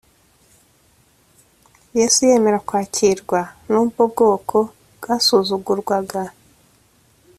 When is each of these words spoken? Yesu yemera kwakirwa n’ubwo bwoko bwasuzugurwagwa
Yesu 1.97 2.19
yemera 2.29 2.59
kwakirwa 2.67 3.39
n’ubwo 3.69 4.01
bwoko 4.11 4.57
bwasuzugurwagwa 4.97 6.23